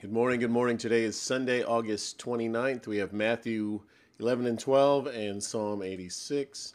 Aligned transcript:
Good 0.00 0.12
morning. 0.12 0.40
Good 0.40 0.50
morning. 0.50 0.78
Today 0.78 1.04
is 1.04 1.20
Sunday, 1.20 1.62
August 1.62 2.18
29th. 2.18 2.86
We 2.86 2.98
have 2.98 3.12
Matthew 3.12 3.80
11 4.18 4.46
and 4.46 4.58
12 4.58 5.06
and 5.06 5.42
Psalm 5.42 5.82
86. 5.82 6.74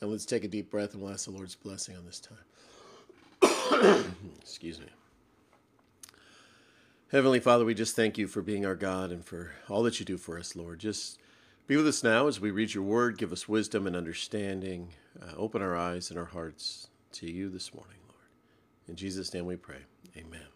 And 0.00 0.10
let's 0.10 0.26
take 0.26 0.44
a 0.44 0.48
deep 0.48 0.70
breath 0.70 0.94
and 0.94 1.02
we'll 1.02 1.12
ask 1.12 1.26
the 1.26 1.30
Lord's 1.30 1.54
blessing 1.54 1.96
on 1.96 2.04
this 2.04 2.20
time. 2.20 4.04
Excuse 4.40 4.80
me. 4.80 4.86
Heavenly 7.10 7.40
Father, 7.40 7.64
we 7.64 7.74
just 7.74 7.94
thank 7.94 8.18
you 8.18 8.26
for 8.26 8.42
being 8.42 8.66
our 8.66 8.74
God 8.74 9.10
and 9.10 9.24
for 9.24 9.52
all 9.68 9.82
that 9.84 10.00
you 10.00 10.06
do 10.06 10.16
for 10.16 10.38
us, 10.38 10.56
Lord. 10.56 10.80
Just 10.80 11.20
be 11.66 11.76
with 11.76 11.86
us 11.86 12.02
now 12.02 12.26
as 12.26 12.40
we 12.40 12.50
read 12.50 12.74
your 12.74 12.84
word. 12.84 13.18
Give 13.18 13.32
us 13.32 13.48
wisdom 13.48 13.86
and 13.86 13.94
understanding. 13.94 14.88
Uh, 15.22 15.32
open 15.36 15.62
our 15.62 15.76
eyes 15.76 16.10
and 16.10 16.18
our 16.18 16.24
hearts 16.24 16.88
to 17.12 17.30
you 17.30 17.48
this 17.48 17.72
morning, 17.72 17.98
Lord. 18.08 18.28
In 18.88 18.96
Jesus' 18.96 19.32
name 19.32 19.46
we 19.46 19.56
pray. 19.56 19.78
Amen. 20.16 20.53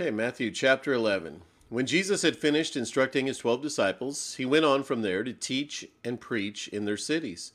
Okay, 0.00 0.12
Matthew 0.12 0.52
chapter 0.52 0.92
11. 0.92 1.42
When 1.70 1.84
Jesus 1.84 2.22
had 2.22 2.36
finished 2.36 2.76
instructing 2.76 3.26
his 3.26 3.38
twelve 3.38 3.60
disciples, 3.62 4.36
he 4.36 4.44
went 4.44 4.64
on 4.64 4.84
from 4.84 5.02
there 5.02 5.24
to 5.24 5.32
teach 5.32 5.88
and 6.04 6.20
preach 6.20 6.68
in 6.68 6.84
their 6.84 6.96
cities. 6.96 7.50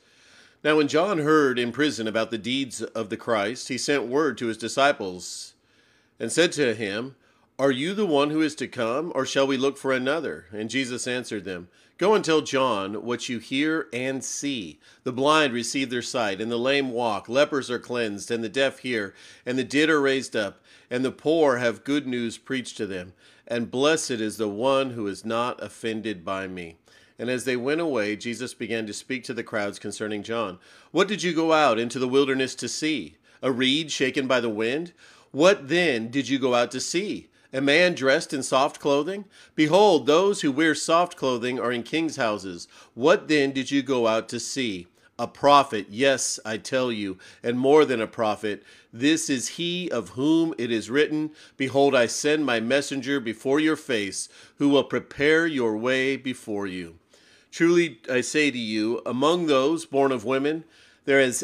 Now, 0.62 0.76
when 0.76 0.90
John 0.90 1.20
heard 1.20 1.58
in 1.58 1.72
prison 1.72 2.06
about 2.06 2.32
the 2.32 2.38
deeds 2.38 2.82
of 2.82 3.10
the 3.10 3.16
Christ, 3.16 3.70
he 3.70 3.78
sent 3.78 4.08
word 4.08 4.38
to 4.40 4.48
his 4.48 4.58
disciples 4.58 5.54
and 6.20 6.34
said 6.34 6.52
to 6.54 6.76
him, 6.76 7.16
Are 7.60 7.72
you 7.72 7.94
the 7.94 8.08
one 8.08 8.32
who 8.32 8.42
is 8.42 8.56
to 8.56 8.68
come, 8.68 9.12
or 9.14 9.28
shall 9.28 9.46
we 9.46 9.58
look 9.58 9.78
for 9.78 9.94
another? 9.94 10.48
And 10.52 10.72
Jesus 10.72 11.06
answered 11.06 11.46
them, 11.46 11.68
Go 12.00 12.16
and 12.16 12.26
tell 12.26 12.42
John 12.42 13.06
what 13.06 13.30
you 13.30 13.38
hear 13.38 13.90
and 13.94 14.24
see. 14.24 14.80
The 15.04 15.14
blind 15.14 15.54
receive 15.54 15.92
their 15.92 16.02
sight, 16.02 16.42
and 16.42 16.52
the 16.52 16.58
lame 16.58 16.90
walk, 16.90 17.30
lepers 17.30 17.70
are 17.70 17.78
cleansed, 17.78 18.32
and 18.32 18.44
the 18.44 18.50
deaf 18.50 18.80
hear, 18.80 19.14
and 19.46 19.56
the 19.56 19.64
dead 19.64 19.92
are 19.92 20.02
raised 20.02 20.36
up, 20.36 20.64
and 20.90 21.06
the 21.06 21.12
poor 21.12 21.58
have 21.58 21.84
good 21.84 22.08
news 22.08 22.40
preached 22.40 22.76
to 22.78 22.88
them. 22.88 23.14
And 23.48 23.70
blessed 23.70 24.12
is 24.12 24.38
the 24.38 24.50
one 24.50 24.90
who 24.90 25.06
is 25.06 25.24
not 25.24 25.62
offended 25.62 26.26
by 26.26 26.48
me. 26.48 26.78
And 27.20 27.30
as 27.30 27.46
they 27.46 27.56
went 27.56 27.82
away, 27.82 28.16
Jesus 28.16 28.56
began 28.56 28.88
to 28.88 28.94
speak 28.94 29.24
to 29.26 29.34
the 29.34 29.44
crowds 29.44 29.78
concerning 29.78 30.24
John. 30.24 30.58
What 30.90 31.08
did 31.08 31.22
you 31.22 31.36
go 31.36 31.54
out 31.54 31.78
into 31.78 32.00
the 32.00 32.08
wilderness 32.08 32.56
to 32.56 32.68
see? 32.68 33.18
A 33.44 33.52
reed 33.52 33.92
shaken 33.92 34.26
by 34.26 34.40
the 34.40 34.50
wind? 34.50 34.92
What 35.30 35.70
then 35.70 36.10
did 36.10 36.28
you 36.28 36.40
go 36.40 36.56
out 36.56 36.72
to 36.72 36.80
see? 36.80 37.30
A 37.54 37.62
man 37.62 37.94
dressed 37.94 38.34
in 38.34 38.42
soft 38.42 38.80
clothing? 38.80 39.26
Behold, 39.54 40.08
those 40.08 40.42
who 40.42 40.52
wear 40.52 40.74
soft 40.74 41.16
clothing 41.16 41.60
are 41.60 41.72
in 41.72 41.84
king's 41.84 42.16
houses. 42.16 42.68
What 42.96 43.28
then 43.28 43.52
did 43.52 43.70
you 43.70 43.84
go 43.84 44.08
out 44.08 44.28
to 44.30 44.40
see? 44.40 44.88
A 45.20 45.28
prophet, 45.28 45.86
yes, 45.92 46.40
I 46.44 46.58
tell 46.58 46.92
you, 46.92 47.20
and 47.44 47.60
more 47.60 47.86
than 47.86 48.02
a 48.02 48.08
prophet. 48.08 48.64
This 48.92 49.30
is 49.30 49.50
he 49.50 49.88
of 49.92 50.10
whom 50.10 50.56
it 50.58 50.72
is 50.72 50.90
written 50.90 51.30
Behold, 51.56 51.94
I 51.94 52.08
send 52.08 52.44
my 52.44 52.60
messenger 52.60 53.20
before 53.20 53.60
your 53.60 53.76
face, 53.76 54.28
who 54.56 54.70
will 54.70 54.84
prepare 54.84 55.46
your 55.46 55.78
way 55.78 56.18
before 56.18 56.66
you. 56.66 56.98
Truly 57.52 58.00
I 58.10 58.22
say 58.22 58.50
to 58.50 58.58
you, 58.58 59.04
among 59.06 59.46
those 59.46 59.86
born 59.86 60.12
of 60.12 60.26
women, 60.26 60.64
there 61.06 61.22
has 61.22 61.44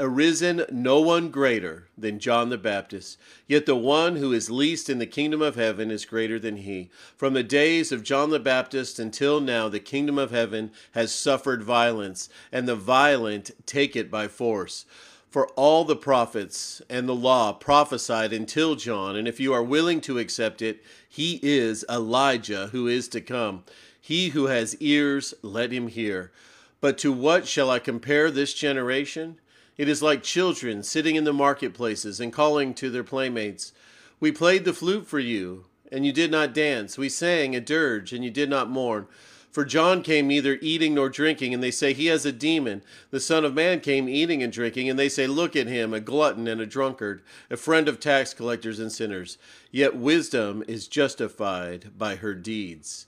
arisen 0.00 0.64
no 0.72 0.98
one 0.98 1.28
greater 1.28 1.86
than 1.96 2.18
John 2.18 2.48
the 2.48 2.58
Baptist. 2.58 3.18
Yet 3.46 3.66
the 3.66 3.76
one 3.76 4.16
who 4.16 4.32
is 4.32 4.50
least 4.50 4.88
in 4.88 4.98
the 4.98 5.06
kingdom 5.06 5.42
of 5.42 5.56
heaven 5.56 5.90
is 5.90 6.04
greater 6.04 6.38
than 6.38 6.56
he. 6.56 6.90
From 7.16 7.34
the 7.34 7.42
days 7.42 7.92
of 7.92 8.02
John 8.02 8.30
the 8.30 8.40
Baptist 8.40 8.98
until 8.98 9.40
now, 9.40 9.68
the 9.68 9.78
kingdom 9.78 10.18
of 10.18 10.30
heaven 10.30 10.72
has 10.92 11.14
suffered 11.14 11.62
violence, 11.62 12.28
and 12.50 12.66
the 12.66 12.74
violent 12.74 13.50
take 13.66 13.94
it 13.94 14.10
by 14.10 14.26
force. 14.26 14.86
For 15.28 15.46
all 15.48 15.84
the 15.84 15.94
prophets 15.94 16.82
and 16.88 17.08
the 17.08 17.14
law 17.14 17.52
prophesied 17.52 18.32
until 18.32 18.74
John, 18.74 19.14
and 19.14 19.28
if 19.28 19.38
you 19.38 19.52
are 19.52 19.62
willing 19.62 20.00
to 20.00 20.18
accept 20.18 20.60
it, 20.62 20.82
he 21.08 21.38
is 21.42 21.84
Elijah 21.88 22.68
who 22.68 22.88
is 22.88 23.06
to 23.08 23.20
come. 23.20 23.62
He 24.00 24.30
who 24.30 24.46
has 24.46 24.76
ears, 24.80 25.34
let 25.42 25.70
him 25.70 25.86
hear. 25.86 26.32
But 26.80 26.98
to 26.98 27.12
what 27.12 27.46
shall 27.46 27.70
I 27.70 27.78
compare 27.78 28.30
this 28.30 28.54
generation? 28.54 29.38
It 29.80 29.88
is 29.88 30.02
like 30.02 30.22
children 30.22 30.82
sitting 30.82 31.16
in 31.16 31.24
the 31.24 31.32
marketplaces 31.32 32.20
and 32.20 32.34
calling 32.34 32.74
to 32.74 32.90
their 32.90 33.02
playmates. 33.02 33.72
We 34.20 34.30
played 34.30 34.66
the 34.66 34.74
flute 34.74 35.06
for 35.06 35.18
you, 35.18 35.64
and 35.90 36.04
you 36.04 36.12
did 36.12 36.30
not 36.30 36.52
dance. 36.52 36.98
We 36.98 37.08
sang 37.08 37.56
a 37.56 37.62
dirge, 37.62 38.12
and 38.12 38.22
you 38.22 38.30
did 38.30 38.50
not 38.50 38.68
mourn. 38.68 39.06
For 39.50 39.64
John 39.64 40.02
came 40.02 40.28
neither 40.28 40.58
eating 40.60 40.92
nor 40.92 41.08
drinking, 41.08 41.54
and 41.54 41.62
they 41.62 41.70
say, 41.70 41.94
He 41.94 42.08
has 42.08 42.26
a 42.26 42.30
demon. 42.30 42.82
The 43.10 43.20
Son 43.20 43.42
of 43.42 43.54
Man 43.54 43.80
came 43.80 44.06
eating 44.06 44.42
and 44.42 44.52
drinking, 44.52 44.90
and 44.90 44.98
they 44.98 45.08
say, 45.08 45.26
Look 45.26 45.56
at 45.56 45.66
him, 45.66 45.94
a 45.94 46.00
glutton 46.00 46.46
and 46.46 46.60
a 46.60 46.66
drunkard, 46.66 47.22
a 47.48 47.56
friend 47.56 47.88
of 47.88 47.98
tax 47.98 48.34
collectors 48.34 48.80
and 48.80 48.92
sinners. 48.92 49.38
Yet 49.70 49.96
wisdom 49.96 50.62
is 50.68 50.88
justified 50.88 51.92
by 51.96 52.16
her 52.16 52.34
deeds. 52.34 53.06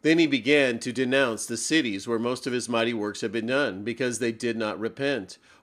Then 0.00 0.18
he 0.18 0.26
began 0.26 0.78
to 0.78 0.94
denounce 0.94 1.44
the 1.44 1.58
cities 1.58 2.08
where 2.08 2.18
most 2.18 2.46
of 2.46 2.54
his 2.54 2.70
mighty 2.70 2.94
works 2.94 3.20
had 3.20 3.32
been 3.32 3.48
done, 3.48 3.84
because 3.84 4.18
they 4.18 4.32
did 4.32 4.56
not 4.56 4.80
repent. 4.80 5.36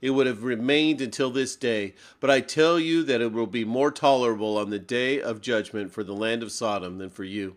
it 0.00 0.10
would 0.10 0.26
have 0.26 0.44
remained 0.44 1.00
until 1.00 1.30
this 1.30 1.56
day. 1.56 1.94
But 2.20 2.30
I 2.30 2.40
tell 2.40 2.78
you 2.78 3.02
that 3.04 3.20
it 3.20 3.32
will 3.32 3.46
be 3.46 3.64
more 3.64 3.90
tolerable 3.90 4.56
on 4.56 4.70
the 4.70 4.78
day 4.78 5.20
of 5.20 5.40
judgment 5.40 5.92
for 5.92 6.04
the 6.04 6.14
land 6.14 6.42
of 6.42 6.52
Sodom 6.52 6.98
than 6.98 7.10
for 7.10 7.24
you. 7.24 7.56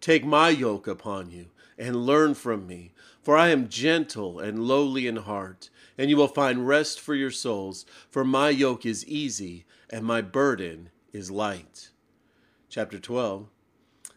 Take 0.00 0.24
my 0.24 0.50
yoke 0.50 0.86
upon 0.86 1.30
you 1.30 1.46
and 1.76 2.06
learn 2.06 2.34
from 2.34 2.66
me, 2.66 2.92
for 3.22 3.36
I 3.36 3.48
am 3.48 3.68
gentle 3.68 4.38
and 4.38 4.66
lowly 4.66 5.06
in 5.06 5.16
heart, 5.16 5.70
and 5.96 6.10
you 6.10 6.16
will 6.16 6.28
find 6.28 6.66
rest 6.66 7.00
for 7.00 7.14
your 7.14 7.30
souls. 7.30 7.84
For 8.10 8.24
my 8.24 8.50
yoke 8.50 8.86
is 8.86 9.06
easy 9.06 9.64
and 9.90 10.04
my 10.04 10.20
burden 10.20 10.90
is 11.12 11.30
light. 11.30 11.90
Chapter 12.68 12.98
12. 12.98 13.48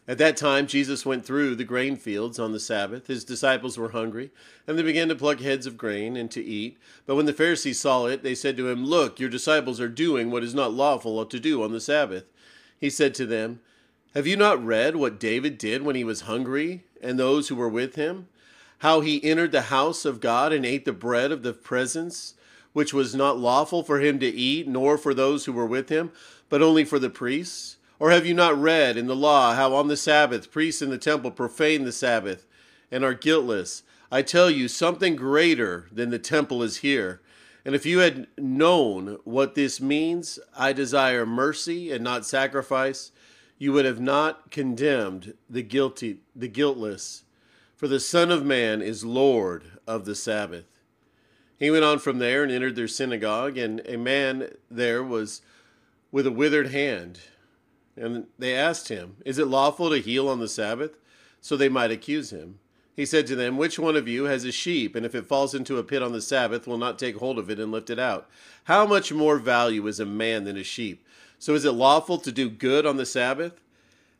At 0.08 0.18
that 0.18 0.36
time, 0.36 0.66
Jesus 0.66 1.06
went 1.06 1.24
through 1.24 1.54
the 1.54 1.64
grain 1.64 1.96
fields 1.96 2.38
on 2.38 2.50
the 2.50 2.58
Sabbath. 2.58 3.06
His 3.06 3.24
disciples 3.24 3.78
were 3.78 3.90
hungry, 3.90 4.32
and 4.66 4.76
they 4.76 4.82
began 4.82 5.08
to 5.08 5.14
pluck 5.14 5.38
heads 5.38 5.64
of 5.64 5.78
grain 5.78 6.16
and 6.16 6.28
to 6.32 6.42
eat. 6.42 6.76
But 7.06 7.14
when 7.14 7.26
the 7.26 7.32
Pharisees 7.32 7.80
saw 7.80 8.06
it, 8.06 8.24
they 8.24 8.34
said 8.34 8.56
to 8.56 8.68
him, 8.68 8.84
Look, 8.84 9.20
your 9.20 9.28
disciples 9.28 9.80
are 9.80 9.88
doing 9.88 10.30
what 10.30 10.42
is 10.42 10.54
not 10.54 10.72
lawful 10.72 11.24
to 11.24 11.40
do 11.40 11.62
on 11.62 11.70
the 11.70 11.80
Sabbath. 11.80 12.24
He 12.76 12.90
said 12.90 13.14
to 13.14 13.26
them, 13.26 13.60
have 14.14 14.26
you 14.26 14.36
not 14.36 14.62
read 14.62 14.96
what 14.96 15.18
David 15.18 15.56
did 15.56 15.82
when 15.82 15.96
he 15.96 16.04
was 16.04 16.22
hungry 16.22 16.84
and 17.00 17.18
those 17.18 17.48
who 17.48 17.56
were 17.56 17.68
with 17.68 17.94
him? 17.94 18.28
How 18.78 19.00
he 19.00 19.24
entered 19.24 19.52
the 19.52 19.62
house 19.62 20.04
of 20.04 20.20
God 20.20 20.52
and 20.52 20.66
ate 20.66 20.84
the 20.84 20.92
bread 20.92 21.32
of 21.32 21.42
the 21.42 21.52
presence, 21.52 22.34
which 22.72 22.92
was 22.92 23.14
not 23.14 23.38
lawful 23.38 23.82
for 23.82 24.00
him 24.00 24.18
to 24.18 24.26
eat, 24.26 24.68
nor 24.68 24.98
for 24.98 25.14
those 25.14 25.44
who 25.44 25.52
were 25.52 25.66
with 25.66 25.88
him, 25.88 26.10
but 26.48 26.60
only 26.60 26.84
for 26.84 26.98
the 26.98 27.08
priests? 27.08 27.76
Or 27.98 28.10
have 28.10 28.26
you 28.26 28.34
not 28.34 28.60
read 28.60 28.96
in 28.96 29.06
the 29.06 29.16
law 29.16 29.54
how 29.54 29.74
on 29.74 29.88
the 29.88 29.96
Sabbath 29.96 30.50
priests 30.50 30.82
in 30.82 30.90
the 30.90 30.98
temple 30.98 31.30
profane 31.30 31.84
the 31.84 31.92
Sabbath 31.92 32.44
and 32.90 33.04
are 33.04 33.14
guiltless? 33.14 33.82
I 34.10 34.20
tell 34.20 34.50
you, 34.50 34.68
something 34.68 35.16
greater 35.16 35.86
than 35.90 36.10
the 36.10 36.18
temple 36.18 36.62
is 36.62 36.78
here. 36.78 37.22
And 37.64 37.74
if 37.74 37.86
you 37.86 38.00
had 38.00 38.26
known 38.36 39.20
what 39.24 39.54
this 39.54 39.80
means, 39.80 40.38
I 40.58 40.74
desire 40.74 41.24
mercy 41.24 41.92
and 41.92 42.02
not 42.02 42.26
sacrifice 42.26 43.11
you 43.62 43.72
would 43.72 43.84
have 43.84 44.00
not 44.00 44.50
condemned 44.50 45.34
the 45.48 45.62
guilty 45.62 46.18
the 46.34 46.48
guiltless 46.48 47.24
for 47.76 47.86
the 47.86 48.00
son 48.00 48.30
of 48.30 48.44
man 48.44 48.82
is 48.82 49.04
lord 49.04 49.64
of 49.86 50.04
the 50.04 50.14
sabbath 50.14 50.64
he 51.58 51.70
went 51.70 51.84
on 51.84 51.98
from 51.98 52.18
there 52.18 52.42
and 52.42 52.50
entered 52.50 52.74
their 52.74 52.88
synagogue 52.88 53.56
and 53.56 53.80
a 53.86 53.96
man 53.96 54.48
there 54.70 55.02
was 55.02 55.42
with 56.10 56.26
a 56.26 56.32
withered 56.32 56.68
hand 56.68 57.20
And 57.96 58.26
they 58.38 58.54
asked 58.54 58.88
him, 58.88 59.16
Is 59.24 59.38
it 59.38 59.48
lawful 59.48 59.90
to 59.90 60.00
heal 60.00 60.28
on 60.28 60.40
the 60.40 60.48
Sabbath? 60.48 60.98
So 61.40 61.56
they 61.56 61.68
might 61.68 61.90
accuse 61.90 62.32
him. 62.32 62.58
He 62.94 63.06
said 63.06 63.26
to 63.26 63.36
them, 63.36 63.56
Which 63.56 63.78
one 63.78 63.96
of 63.96 64.08
you 64.08 64.24
has 64.24 64.44
a 64.44 64.52
sheep, 64.52 64.94
and 64.94 65.04
if 65.04 65.14
it 65.14 65.26
falls 65.26 65.54
into 65.54 65.78
a 65.78 65.82
pit 65.82 66.02
on 66.02 66.12
the 66.12 66.20
Sabbath, 66.20 66.66
will 66.66 66.78
not 66.78 66.98
take 66.98 67.16
hold 67.16 67.38
of 67.38 67.50
it 67.50 67.58
and 67.58 67.72
lift 67.72 67.90
it 67.90 67.98
out? 67.98 68.28
How 68.64 68.86
much 68.86 69.12
more 69.12 69.38
value 69.38 69.86
is 69.86 70.00
a 70.00 70.06
man 70.06 70.44
than 70.44 70.56
a 70.56 70.62
sheep? 70.62 71.04
So 71.42 71.56
is 71.56 71.64
it 71.64 71.72
lawful 71.72 72.18
to 72.18 72.30
do 72.30 72.48
good 72.48 72.86
on 72.86 72.98
the 72.98 73.04
Sabbath? 73.04 73.60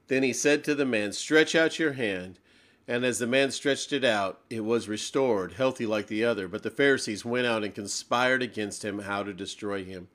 Then 0.08 0.24
he 0.24 0.32
said 0.32 0.64
to 0.64 0.74
the 0.74 0.84
man, 0.84 1.12
Stretch 1.12 1.54
out 1.54 1.78
your 1.78 1.92
hand. 1.92 2.40
And 2.88 3.04
as 3.04 3.20
the 3.20 3.28
man 3.28 3.52
stretched 3.52 3.92
it 3.92 4.04
out, 4.04 4.40
it 4.50 4.64
was 4.64 4.88
restored, 4.88 5.52
healthy 5.52 5.86
like 5.86 6.08
the 6.08 6.24
other. 6.24 6.48
But 6.48 6.64
the 6.64 6.70
Pharisees 6.70 7.24
went 7.24 7.46
out 7.46 7.62
and 7.62 7.72
conspired 7.72 8.42
against 8.42 8.84
him 8.84 9.02
how 9.02 9.22
to 9.22 9.32
destroy 9.32 9.84
him. 9.84 10.08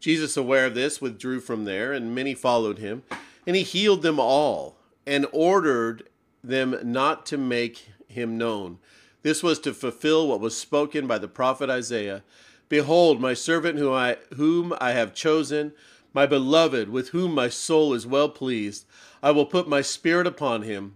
Jesus, 0.00 0.36
aware 0.36 0.66
of 0.66 0.74
this, 0.74 1.00
withdrew 1.00 1.40
from 1.40 1.64
there, 1.64 1.94
and 1.94 2.14
many 2.14 2.34
followed 2.34 2.76
him. 2.76 3.04
And 3.46 3.56
he 3.56 3.62
healed 3.62 4.02
them 4.02 4.20
all, 4.20 4.76
and 5.06 5.26
ordered 5.32 6.10
them 6.44 6.78
not 6.82 7.24
to 7.24 7.38
make 7.38 7.88
him 8.06 8.36
known. 8.36 8.80
This 9.22 9.42
was 9.42 9.58
to 9.60 9.72
fulfill 9.72 10.28
what 10.28 10.40
was 10.40 10.58
spoken 10.58 11.06
by 11.06 11.16
the 11.16 11.26
prophet 11.26 11.70
Isaiah 11.70 12.22
Behold, 12.68 13.20
my 13.20 13.34
servant 13.34 13.78
whom 13.78 13.92
I, 13.92 14.16
whom 14.36 14.72
I 14.80 14.92
have 14.92 15.12
chosen, 15.12 15.72
my 16.12 16.26
beloved, 16.26 16.88
with 16.88 17.10
whom 17.10 17.34
my 17.34 17.48
soul 17.48 17.94
is 17.94 18.06
well 18.06 18.28
pleased. 18.28 18.84
I 19.22 19.30
will 19.30 19.46
put 19.46 19.68
my 19.68 19.82
spirit 19.82 20.26
upon 20.26 20.62
him, 20.62 20.94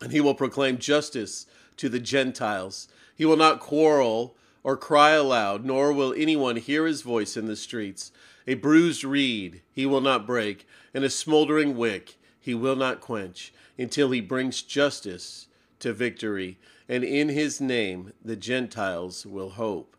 and 0.00 0.12
he 0.12 0.20
will 0.20 0.34
proclaim 0.34 0.78
justice 0.78 1.46
to 1.76 1.88
the 1.88 2.00
Gentiles. 2.00 2.88
He 3.14 3.24
will 3.24 3.36
not 3.36 3.60
quarrel 3.60 4.36
or 4.62 4.76
cry 4.76 5.10
aloud, 5.10 5.64
nor 5.64 5.92
will 5.92 6.12
anyone 6.14 6.56
hear 6.56 6.86
his 6.86 7.02
voice 7.02 7.36
in 7.36 7.46
the 7.46 7.56
streets. 7.56 8.12
A 8.46 8.54
bruised 8.54 9.04
reed 9.04 9.62
he 9.72 9.86
will 9.86 10.00
not 10.00 10.26
break, 10.26 10.66
and 10.94 11.04
a 11.04 11.10
smoldering 11.10 11.76
wick 11.76 12.16
he 12.40 12.54
will 12.54 12.76
not 12.76 13.00
quench, 13.00 13.52
until 13.76 14.10
he 14.10 14.20
brings 14.20 14.62
justice 14.62 15.48
to 15.80 15.92
victory, 15.92 16.58
and 16.88 17.04
in 17.04 17.28
his 17.28 17.60
name 17.60 18.12
the 18.24 18.36
Gentiles 18.36 19.26
will 19.26 19.50
hope. 19.50 19.96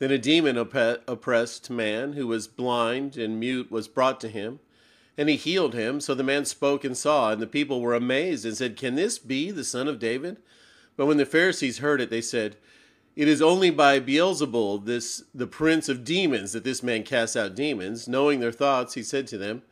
Then 0.00 0.10
a 0.10 0.18
demon 0.18 0.56
oppressed 0.56 1.68
man 1.68 2.14
who 2.14 2.26
was 2.26 2.48
blind 2.48 3.18
and 3.18 3.38
mute 3.38 3.70
was 3.70 3.86
brought 3.86 4.18
to 4.22 4.28
him, 4.28 4.58
and 5.18 5.28
he 5.28 5.36
healed 5.36 5.74
him. 5.74 6.00
So 6.00 6.14
the 6.14 6.24
man 6.24 6.46
spoke 6.46 6.84
and 6.84 6.96
saw, 6.96 7.32
and 7.32 7.40
the 7.40 7.46
people 7.46 7.82
were 7.82 7.94
amazed 7.94 8.46
and 8.46 8.56
said, 8.56 8.78
Can 8.78 8.94
this 8.94 9.18
be 9.18 9.50
the 9.50 9.62
son 9.62 9.86
of 9.86 9.98
David? 9.98 10.38
But 10.96 11.04
when 11.04 11.18
the 11.18 11.26
Pharisees 11.26 11.78
heard 11.78 12.00
it, 12.00 12.08
they 12.08 12.22
said, 12.22 12.56
It 13.14 13.28
is 13.28 13.42
only 13.42 13.68
by 13.68 14.00
Beelzebul, 14.00 14.86
this 14.86 15.22
the 15.34 15.46
prince 15.46 15.90
of 15.90 16.02
demons, 16.02 16.52
that 16.52 16.64
this 16.64 16.82
man 16.82 17.02
casts 17.02 17.36
out 17.36 17.54
demons. 17.54 18.08
Knowing 18.08 18.40
their 18.40 18.52
thoughts, 18.52 18.94
he 18.94 19.02
said 19.02 19.26
to 19.26 19.36
them, 19.36 19.62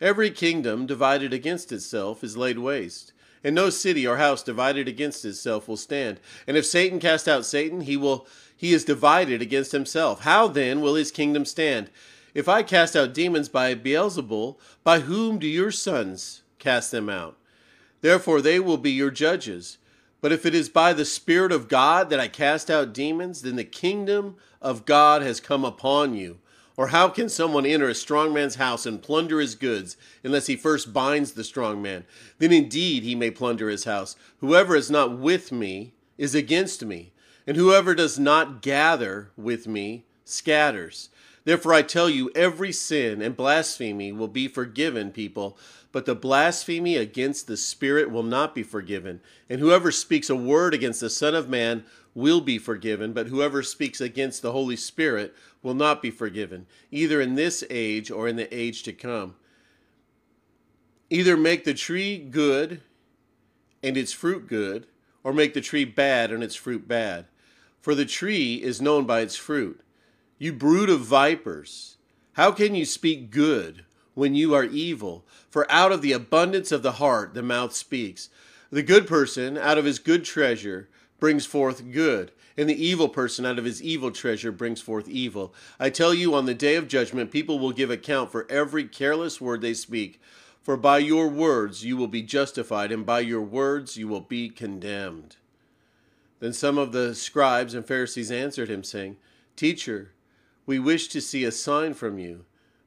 Every 0.00 0.30
kingdom 0.30 0.86
divided 0.86 1.34
against 1.34 1.72
itself 1.72 2.24
is 2.24 2.38
laid 2.38 2.58
waste 2.58 3.12
and 3.44 3.54
no 3.54 3.68
city 3.70 4.06
or 4.06 4.16
house 4.16 4.42
divided 4.42 4.88
against 4.88 5.24
itself 5.24 5.68
will 5.68 5.76
stand. 5.76 6.18
And 6.46 6.56
if 6.56 6.64
Satan 6.64 6.98
cast 6.98 7.28
out 7.28 7.44
Satan, 7.44 7.82
he 7.82 7.96
will 7.96 8.26
he 8.56 8.72
is 8.72 8.84
divided 8.84 9.42
against 9.42 9.72
himself. 9.72 10.22
How 10.22 10.48
then 10.48 10.80
will 10.80 10.94
his 10.94 11.10
kingdom 11.10 11.44
stand? 11.44 11.90
If 12.32 12.48
I 12.48 12.62
cast 12.62 12.96
out 12.96 13.12
demons 13.12 13.48
by 13.48 13.74
Beelzebul, 13.74 14.56
by 14.82 15.00
whom 15.00 15.38
do 15.38 15.46
your 15.46 15.70
sons 15.70 16.42
cast 16.58 16.90
them 16.90 17.10
out? 17.10 17.36
Therefore 18.00 18.40
they 18.40 18.58
will 18.58 18.78
be 18.78 18.90
your 18.90 19.10
judges. 19.10 19.78
But 20.20 20.32
if 20.32 20.46
it 20.46 20.54
is 20.54 20.70
by 20.70 20.94
the 20.94 21.04
Spirit 21.04 21.52
of 21.52 21.68
God 21.68 22.08
that 22.08 22.18
I 22.18 22.28
cast 22.28 22.70
out 22.70 22.94
demons, 22.94 23.42
then 23.42 23.56
the 23.56 23.64
kingdom 23.64 24.36
of 24.62 24.86
God 24.86 25.20
has 25.20 25.38
come 25.38 25.66
upon 25.66 26.14
you. 26.14 26.38
Or 26.76 26.88
how 26.88 27.08
can 27.08 27.28
someone 27.28 27.64
enter 27.64 27.88
a 27.88 27.94
strong 27.94 28.34
man's 28.34 28.56
house 28.56 28.84
and 28.84 29.00
plunder 29.00 29.40
his 29.40 29.54
goods 29.54 29.96
unless 30.24 30.46
he 30.46 30.56
first 30.56 30.92
binds 30.92 31.32
the 31.32 31.44
strong 31.44 31.80
man? 31.80 32.04
Then 32.38 32.52
indeed 32.52 33.04
he 33.04 33.14
may 33.14 33.30
plunder 33.30 33.68
his 33.68 33.84
house. 33.84 34.16
Whoever 34.38 34.74
is 34.74 34.90
not 34.90 35.16
with 35.16 35.52
me 35.52 35.92
is 36.18 36.34
against 36.34 36.84
me, 36.84 37.12
and 37.46 37.56
whoever 37.56 37.94
does 37.94 38.18
not 38.18 38.60
gather 38.60 39.30
with 39.36 39.68
me 39.68 40.04
scatters. 40.24 41.10
Therefore 41.44 41.74
I 41.74 41.82
tell 41.82 42.08
you, 42.08 42.30
every 42.34 42.72
sin 42.72 43.22
and 43.22 43.36
blasphemy 43.36 44.10
will 44.10 44.28
be 44.28 44.48
forgiven 44.48 45.12
people, 45.12 45.58
but 45.92 46.06
the 46.06 46.14
blasphemy 46.14 46.96
against 46.96 47.46
the 47.46 47.56
Spirit 47.56 48.10
will 48.10 48.22
not 48.22 48.54
be 48.54 48.64
forgiven. 48.64 49.20
And 49.48 49.60
whoever 49.60 49.92
speaks 49.92 50.28
a 50.28 50.34
word 50.34 50.74
against 50.74 51.00
the 51.00 51.10
Son 51.10 51.34
of 51.34 51.48
Man 51.48 51.84
will 52.14 52.40
be 52.40 52.58
forgiven, 52.58 53.12
but 53.12 53.26
whoever 53.26 53.62
speaks 53.62 54.00
against 54.00 54.40
the 54.40 54.52
Holy 54.52 54.76
Spirit 54.76 55.34
will 55.62 55.74
not 55.74 56.00
be 56.00 56.10
forgiven, 56.10 56.66
either 56.90 57.20
in 57.20 57.34
this 57.34 57.64
age 57.70 58.10
or 58.10 58.28
in 58.28 58.36
the 58.36 58.52
age 58.56 58.82
to 58.84 58.92
come. 58.92 59.34
Either 61.10 61.36
make 61.36 61.64
the 61.64 61.74
tree 61.74 62.18
good 62.18 62.80
and 63.82 63.96
its 63.96 64.12
fruit 64.12 64.46
good, 64.46 64.86
or 65.22 65.32
make 65.32 65.54
the 65.54 65.60
tree 65.60 65.84
bad 65.84 66.30
and 66.30 66.42
its 66.42 66.54
fruit 66.54 66.86
bad. 66.86 67.26
For 67.80 67.94
the 67.94 68.04
tree 68.04 68.56
is 68.56 68.80
known 68.80 69.04
by 69.04 69.20
its 69.20 69.36
fruit. 69.36 69.80
You 70.38 70.52
brood 70.52 70.90
of 70.90 71.00
vipers, 71.00 71.96
how 72.32 72.52
can 72.52 72.74
you 72.74 72.84
speak 72.84 73.30
good 73.30 73.84
when 74.14 74.34
you 74.34 74.54
are 74.54 74.64
evil? 74.64 75.24
For 75.50 75.70
out 75.70 75.92
of 75.92 76.02
the 76.02 76.12
abundance 76.12 76.72
of 76.72 76.82
the 76.82 76.92
heart 76.92 77.34
the 77.34 77.42
mouth 77.42 77.74
speaks. 77.74 78.30
The 78.70 78.82
good 78.82 79.06
person, 79.06 79.56
out 79.56 79.78
of 79.78 79.84
his 79.84 79.98
good 79.98 80.24
treasure, 80.24 80.88
brings 81.18 81.46
forth 81.46 81.90
good, 81.92 82.32
and 82.56 82.68
the 82.68 82.84
evil 82.84 83.08
person 83.08 83.46
out 83.46 83.58
of 83.58 83.64
his 83.64 83.82
evil 83.82 84.10
treasure 84.10 84.52
brings 84.52 84.80
forth 84.80 85.08
evil. 85.08 85.54
I 85.78 85.90
tell 85.90 86.14
you, 86.14 86.34
on 86.34 86.46
the 86.46 86.54
day 86.54 86.76
of 86.76 86.88
judgment, 86.88 87.30
people 87.30 87.58
will 87.58 87.72
give 87.72 87.90
account 87.90 88.30
for 88.30 88.46
every 88.50 88.84
careless 88.84 89.40
word 89.40 89.60
they 89.60 89.74
speak. 89.74 90.20
For 90.62 90.76
by 90.76 90.98
your 90.98 91.28
words 91.28 91.84
you 91.84 91.96
will 91.96 92.08
be 92.08 92.22
justified, 92.22 92.90
and 92.90 93.04
by 93.04 93.20
your 93.20 93.42
words 93.42 93.96
you 93.96 94.08
will 94.08 94.20
be 94.20 94.48
condemned. 94.48 95.36
Then 96.40 96.52
some 96.52 96.78
of 96.78 96.92
the 96.92 97.14
scribes 97.14 97.74
and 97.74 97.86
Pharisees 97.86 98.30
answered 98.30 98.70
him, 98.70 98.82
saying, 98.82 99.16
Teacher, 99.56 100.12
we 100.66 100.78
wish 100.78 101.08
to 101.08 101.20
see 101.20 101.44
a 101.44 101.52
sign 101.52 101.94
from 101.94 102.18
you. 102.18 102.44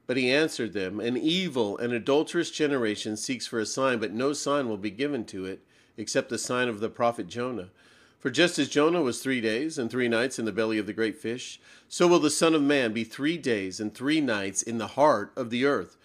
But 0.08 0.16
he 0.16 0.32
answered 0.32 0.72
them, 0.72 1.00
An 1.00 1.16
evil 1.16 1.76
and 1.76 1.92
adulterous 1.92 2.50
generation 2.50 3.16
seeks 3.16 3.46
for 3.46 3.60
a 3.60 3.66
sign, 3.66 3.98
but 3.98 4.12
no 4.12 4.32
sign 4.32 4.68
will 4.68 4.78
be 4.78 4.90
given 4.90 5.24
to 5.26 5.44
it 5.44 5.60
except 5.96 6.30
the 6.30 6.38
sign 6.38 6.68
of 6.68 6.80
the 6.80 6.88
prophet 6.88 7.28
Jonah. 7.28 7.68
For 8.18 8.30
just 8.30 8.58
as 8.58 8.68
Jonah 8.68 9.02
was 9.02 9.20
three 9.20 9.40
days 9.40 9.78
and 9.78 9.90
three 9.90 10.08
nights 10.08 10.38
in 10.38 10.44
the 10.44 10.52
belly 10.52 10.78
of 10.78 10.86
the 10.86 10.92
great 10.92 11.16
fish, 11.16 11.60
so 11.88 12.08
will 12.08 12.18
the 12.18 12.30
Son 12.30 12.54
of 12.54 12.62
Man 12.62 12.92
be 12.92 13.04
three 13.04 13.38
days 13.38 13.78
and 13.78 13.94
three 13.94 14.20
nights 14.20 14.60
in 14.60 14.78
the 14.78 14.88
heart 14.88 15.32
of 15.36 15.50
the 15.50 15.64
earth. 15.64 15.96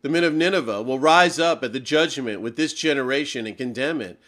The 0.00 0.08
men 0.08 0.24
of 0.24 0.32
Nineveh 0.32 0.82
will 0.82 0.98
rise 0.98 1.38
up 1.38 1.62
at 1.62 1.74
the 1.74 1.80
judgment 1.80 2.40
with 2.40 2.56
this 2.56 2.72
generation 2.72 3.46
and 3.46 3.56
condemn 3.56 4.00
it 4.00 4.18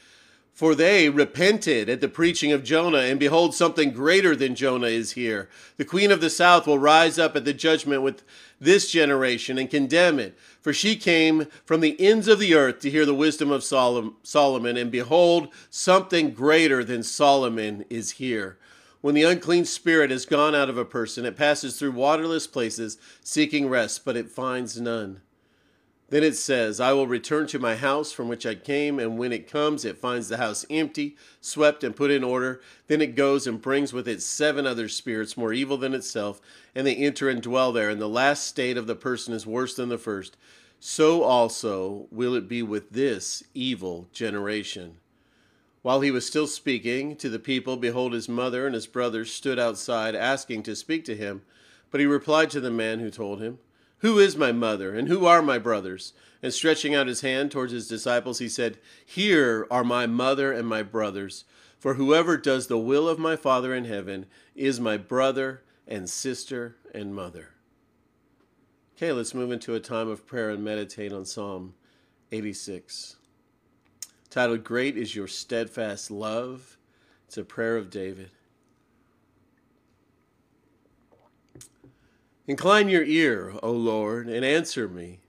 for 0.52 0.74
they 0.74 1.08
repented 1.08 1.88
at 1.88 2.00
the 2.00 2.08
preaching 2.08 2.52
of 2.52 2.64
Jonah, 2.64 2.98
and 2.98 3.18
behold, 3.18 3.54
something 3.54 3.92
greater 3.92 4.36
than 4.36 4.54
Jonah 4.54 4.88
is 4.88 5.12
here. 5.12 5.48
The 5.78 5.84
queen 5.84 6.10
of 6.10 6.20
the 6.20 6.28
south 6.28 6.66
will 6.66 6.78
rise 6.78 7.18
up 7.18 7.34
at 7.34 7.44
the 7.44 7.54
judgment 7.54 8.02
with 8.02 8.22
this 8.60 8.90
generation 8.90 9.56
and 9.56 9.70
condemn 9.70 10.18
it. 10.18 10.36
For 10.60 10.74
she 10.74 10.96
came 10.96 11.46
from 11.64 11.80
the 11.80 11.98
ends 11.98 12.28
of 12.28 12.38
the 12.38 12.54
earth 12.54 12.80
to 12.80 12.90
hear 12.90 13.06
the 13.06 13.14
wisdom 13.14 13.50
of 13.50 13.64
Solomon, 13.64 14.76
and 14.76 14.90
behold, 14.90 15.48
something 15.70 16.32
greater 16.32 16.84
than 16.84 17.02
Solomon 17.02 17.86
is 17.88 18.12
here. 18.12 18.58
When 19.00 19.14
the 19.14 19.22
unclean 19.22 19.64
spirit 19.64 20.10
has 20.10 20.26
gone 20.26 20.54
out 20.54 20.68
of 20.68 20.76
a 20.76 20.84
person, 20.84 21.24
it 21.24 21.34
passes 21.38 21.78
through 21.78 21.92
waterless 21.92 22.46
places 22.46 22.98
seeking 23.24 23.66
rest, 23.66 24.04
but 24.04 24.14
it 24.14 24.28
finds 24.28 24.78
none. 24.78 25.22
Then 26.10 26.24
it 26.24 26.36
says, 26.36 26.80
I 26.80 26.92
will 26.92 27.06
return 27.06 27.46
to 27.46 27.60
my 27.60 27.76
house 27.76 28.10
from 28.10 28.26
which 28.26 28.44
I 28.44 28.56
came, 28.56 28.98
and 28.98 29.16
when 29.16 29.32
it 29.32 29.48
comes, 29.48 29.84
it 29.84 29.96
finds 29.96 30.28
the 30.28 30.38
house 30.38 30.66
empty, 30.68 31.16
swept, 31.40 31.84
and 31.84 31.94
put 31.94 32.10
in 32.10 32.24
order. 32.24 32.60
Then 32.88 33.00
it 33.00 33.14
goes 33.14 33.46
and 33.46 33.62
brings 33.62 33.92
with 33.92 34.08
it 34.08 34.20
seven 34.20 34.66
other 34.66 34.88
spirits 34.88 35.36
more 35.36 35.52
evil 35.52 35.76
than 35.76 35.94
itself, 35.94 36.40
and 36.74 36.84
they 36.84 36.96
enter 36.96 37.28
and 37.28 37.40
dwell 37.40 37.70
there. 37.70 37.88
And 37.88 38.00
the 38.00 38.08
last 38.08 38.44
state 38.44 38.76
of 38.76 38.88
the 38.88 38.96
person 38.96 39.32
is 39.32 39.46
worse 39.46 39.74
than 39.74 39.88
the 39.88 39.98
first. 39.98 40.36
So 40.80 41.22
also 41.22 42.08
will 42.10 42.34
it 42.34 42.48
be 42.48 42.62
with 42.62 42.90
this 42.90 43.44
evil 43.54 44.08
generation. 44.12 44.96
While 45.82 46.00
he 46.00 46.10
was 46.10 46.26
still 46.26 46.48
speaking 46.48 47.14
to 47.16 47.28
the 47.28 47.38
people, 47.38 47.76
behold, 47.76 48.14
his 48.14 48.28
mother 48.28 48.66
and 48.66 48.74
his 48.74 48.88
brothers 48.88 49.32
stood 49.32 49.60
outside, 49.60 50.16
asking 50.16 50.64
to 50.64 50.74
speak 50.74 51.04
to 51.04 51.16
him. 51.16 51.42
But 51.92 52.00
he 52.00 52.06
replied 52.06 52.50
to 52.50 52.60
the 52.60 52.70
man 52.70 52.98
who 52.98 53.10
told 53.10 53.40
him, 53.40 53.58
who 54.00 54.18
is 54.18 54.36
my 54.36 54.52
mother, 54.52 54.94
and 54.94 55.08
who 55.08 55.26
are 55.26 55.42
my 55.42 55.58
brothers? 55.58 56.12
And 56.42 56.52
stretching 56.52 56.94
out 56.94 57.06
his 57.06 57.20
hand 57.20 57.50
towards 57.50 57.72
his 57.72 57.86
disciples, 57.88 58.38
he 58.38 58.48
said, 58.48 58.78
Here 59.04 59.66
are 59.70 59.84
my 59.84 60.06
mother 60.06 60.52
and 60.52 60.66
my 60.66 60.82
brothers. 60.82 61.44
For 61.78 61.94
whoever 61.94 62.36
does 62.36 62.66
the 62.66 62.78
will 62.78 63.08
of 63.08 63.18
my 63.18 63.36
Father 63.36 63.74
in 63.74 63.84
heaven 63.84 64.26
is 64.54 64.80
my 64.80 64.96
brother 64.96 65.62
and 65.86 66.08
sister 66.08 66.76
and 66.94 67.14
mother. 67.14 67.50
Okay, 68.96 69.12
let's 69.12 69.34
move 69.34 69.50
into 69.50 69.74
a 69.74 69.80
time 69.80 70.08
of 70.08 70.26
prayer 70.26 70.50
and 70.50 70.62
meditate 70.62 71.12
on 71.12 71.24
Psalm 71.24 71.74
86. 72.32 73.16
Titled, 74.28 74.62
Great 74.62 74.96
is 74.96 75.16
Your 75.16 75.26
Steadfast 75.26 76.10
Love. 76.10 76.76
It's 77.26 77.38
a 77.38 77.44
prayer 77.44 77.76
of 77.76 77.90
David. 77.90 78.30
Incline 82.50 82.88
your 82.88 83.04
ear, 83.04 83.54
O 83.62 83.70
Lord, 83.70 84.26
and 84.28 84.44
answer 84.44 84.88
me. 84.88 85.20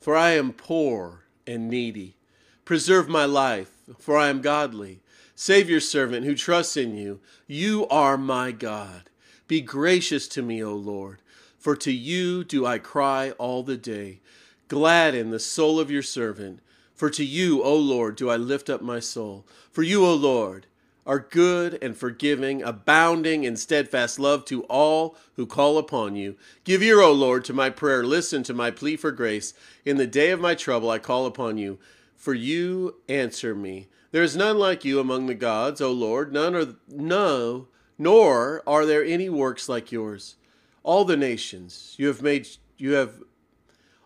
for 0.00 0.16
I 0.16 0.30
am 0.30 0.52
poor 0.52 1.24
and 1.46 1.68
needy. 1.68 2.16
Preserve 2.64 3.08
my 3.08 3.26
life, 3.26 3.70
for 3.98 4.16
I 4.16 4.28
am 4.28 4.40
godly. 4.40 5.00
Save 5.34 5.68
your 5.68 5.80
servant 5.80 6.24
who 6.24 6.34
trusts 6.34 6.76
in 6.76 6.96
you. 6.96 7.20
You 7.46 7.86
are 7.88 8.16
my 8.16 8.50
God. 8.52 9.10
Be 9.46 9.60
gracious 9.60 10.26
to 10.28 10.42
me, 10.42 10.62
O 10.64 10.74
Lord, 10.74 11.20
for 11.58 11.76
to 11.76 11.92
you 11.92 12.44
do 12.44 12.64
I 12.64 12.78
cry 12.78 13.32
all 13.32 13.62
the 13.62 13.76
day. 13.76 14.20
Gladden 14.68 15.30
the 15.30 15.38
soul 15.38 15.78
of 15.80 15.90
your 15.90 16.02
servant, 16.02 16.60
for 16.94 17.10
to 17.10 17.24
you, 17.24 17.62
O 17.62 17.76
Lord, 17.76 18.16
do 18.16 18.30
I 18.30 18.36
lift 18.36 18.70
up 18.70 18.80
my 18.80 19.00
soul. 19.00 19.44
For 19.70 19.82
you, 19.82 20.06
O 20.06 20.14
Lord, 20.14 20.66
are 21.10 21.18
good 21.18 21.76
and 21.82 21.96
forgiving, 21.96 22.62
abounding 22.62 23.42
in 23.42 23.56
steadfast 23.56 24.16
love 24.20 24.44
to 24.44 24.62
all 24.66 25.16
who 25.34 25.44
call 25.44 25.76
upon 25.76 26.14
you. 26.14 26.36
Give 26.62 26.84
ear, 26.84 27.00
O 27.00 27.10
Lord, 27.10 27.44
to 27.46 27.52
my 27.52 27.68
prayer. 27.68 28.04
Listen 28.04 28.44
to 28.44 28.54
my 28.54 28.70
plea 28.70 28.94
for 28.94 29.10
grace. 29.10 29.52
In 29.84 29.96
the 29.96 30.06
day 30.06 30.30
of 30.30 30.38
my 30.38 30.54
trouble, 30.54 30.88
I 30.88 31.00
call 31.00 31.26
upon 31.26 31.58
you, 31.58 31.80
for 32.14 32.32
you 32.32 32.94
answer 33.08 33.56
me. 33.56 33.88
There 34.12 34.22
is 34.22 34.36
none 34.36 34.56
like 34.56 34.84
you 34.84 35.00
among 35.00 35.26
the 35.26 35.34
gods, 35.34 35.80
O 35.80 35.90
Lord, 35.90 36.32
none 36.32 36.54
are 36.54 36.76
no, 36.86 37.66
nor 37.98 38.62
are 38.64 38.86
there 38.86 39.04
any 39.04 39.28
works 39.28 39.68
like 39.68 39.90
yours. 39.90 40.36
All 40.84 41.04
the 41.04 41.16
nations 41.16 41.96
you 41.98 42.06
have 42.06 42.22
made 42.22 42.46
you 42.76 42.92
have 42.92 43.20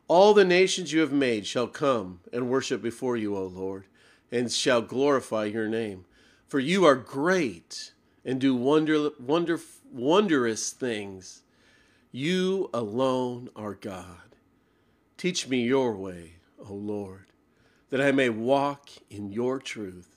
all 0.08 0.32
the 0.32 0.44
nations 0.46 0.94
you 0.94 1.00
have 1.00 1.12
made 1.12 1.46
shall 1.46 1.68
come 1.68 2.20
and 2.32 2.48
worship 2.48 2.80
before 2.80 3.18
you, 3.18 3.36
O 3.36 3.44
Lord, 3.44 3.84
and 4.32 4.50
shall 4.50 4.80
glorify 4.80 5.44
your 5.44 5.68
name. 5.68 6.06
For 6.54 6.60
you 6.60 6.84
are 6.84 6.94
great 6.94 7.94
and 8.24 8.40
do 8.40 8.54
wonder, 8.54 9.10
wonder, 9.18 9.58
wondrous 9.90 10.70
things. 10.70 11.42
You 12.12 12.70
alone 12.72 13.48
are 13.56 13.74
God. 13.74 14.36
Teach 15.16 15.48
me 15.48 15.64
your 15.64 15.96
way, 15.96 16.34
O 16.64 16.72
Lord, 16.72 17.24
that 17.90 18.00
I 18.00 18.12
may 18.12 18.28
walk 18.28 18.88
in 19.10 19.32
your 19.32 19.58
truth. 19.58 20.16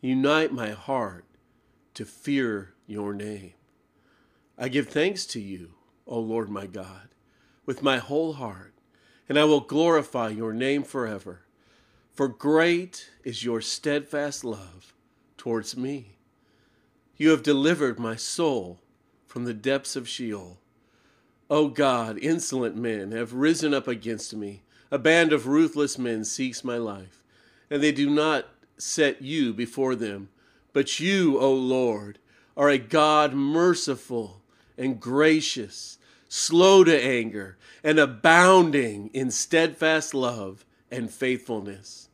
Unite 0.00 0.50
my 0.50 0.70
heart 0.70 1.26
to 1.92 2.06
fear 2.06 2.72
your 2.86 3.12
name. 3.12 3.52
I 4.56 4.68
give 4.68 4.88
thanks 4.88 5.26
to 5.26 5.40
you, 5.40 5.74
O 6.06 6.18
Lord 6.20 6.48
my 6.48 6.64
God, 6.64 7.10
with 7.66 7.82
my 7.82 7.98
whole 7.98 8.32
heart, 8.32 8.72
and 9.28 9.38
I 9.38 9.44
will 9.44 9.60
glorify 9.60 10.30
your 10.30 10.54
name 10.54 10.84
forever. 10.84 11.42
For 12.14 12.28
great 12.28 13.10
is 13.24 13.44
your 13.44 13.60
steadfast 13.60 14.42
love 14.42 14.94
towards 15.40 15.74
me. 15.74 16.16
You 17.16 17.30
have 17.30 17.42
delivered 17.42 17.98
my 17.98 18.14
soul 18.14 18.78
from 19.26 19.46
the 19.46 19.54
depths 19.54 19.96
of 19.96 20.06
Sheol. 20.06 20.58
O 21.48 21.68
God, 21.68 22.18
insolent 22.18 22.76
men 22.76 23.12
have 23.12 23.32
risen 23.32 23.72
up 23.72 23.88
against 23.88 24.36
me. 24.36 24.60
A 24.90 24.98
band 24.98 25.32
of 25.32 25.46
ruthless 25.46 25.96
men 25.96 26.26
seeks 26.26 26.62
my 26.62 26.76
life, 26.76 27.22
and 27.70 27.82
they 27.82 27.90
do 27.90 28.10
not 28.10 28.48
set 28.76 29.22
you 29.22 29.54
before 29.54 29.94
them. 29.94 30.28
But 30.74 31.00
you, 31.00 31.38
O 31.38 31.54
Lord, 31.54 32.18
are 32.54 32.68
a 32.68 32.76
God 32.76 33.32
merciful 33.32 34.42
and 34.76 35.00
gracious, 35.00 35.96
slow 36.28 36.84
to 36.84 37.02
anger, 37.02 37.56
and 37.82 37.98
abounding 37.98 39.08
in 39.14 39.30
steadfast 39.30 40.12
love 40.12 40.66
and 40.90 41.10
faithfulness. 41.10 42.10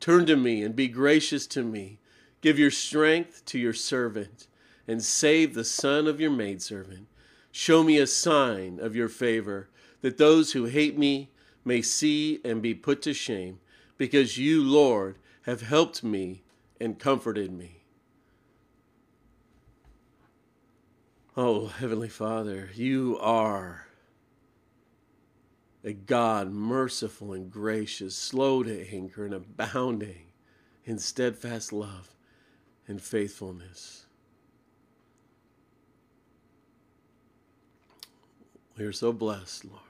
Turn 0.00 0.24
to 0.24 0.36
me 0.36 0.62
and 0.62 0.74
be 0.74 0.88
gracious 0.88 1.46
to 1.48 1.62
me. 1.62 1.98
Give 2.40 2.58
your 2.58 2.70
strength 2.70 3.44
to 3.46 3.58
your 3.58 3.74
servant, 3.74 4.46
and 4.88 5.02
save 5.02 5.54
the 5.54 5.64
son 5.64 6.06
of 6.06 6.20
your 6.20 6.30
maidservant. 6.30 7.06
Show 7.52 7.82
me 7.82 7.98
a 7.98 8.06
sign 8.06 8.78
of 8.80 8.96
your 8.96 9.08
favor, 9.08 9.68
that 10.00 10.16
those 10.16 10.52
who 10.52 10.64
hate 10.64 10.96
me 10.96 11.30
may 11.64 11.82
see 11.82 12.40
and 12.44 12.62
be 12.62 12.74
put 12.74 13.02
to 13.02 13.12
shame, 13.12 13.60
because 13.98 14.38
you, 14.38 14.62
Lord, 14.62 15.16
have 15.42 15.60
helped 15.60 16.02
me 16.02 16.42
and 16.80 16.98
comforted 16.98 17.52
me. 17.52 17.82
Oh, 21.36 21.66
Heavenly 21.66 22.08
Father, 22.08 22.70
you 22.74 23.18
are 23.20 23.86
a 25.84 25.92
God 25.92 26.50
merciful 26.50 27.32
and 27.32 27.50
gracious, 27.50 28.16
slow 28.16 28.62
to 28.62 28.88
anger, 28.90 29.24
and 29.24 29.34
abounding 29.34 30.32
in 30.84 30.98
steadfast 30.98 31.72
love 31.72 32.14
and 32.90 33.00
faithfulness. 33.00 34.04
We 38.76 38.84
are 38.84 38.92
so 38.92 39.12
blessed, 39.12 39.66
Lord, 39.66 39.80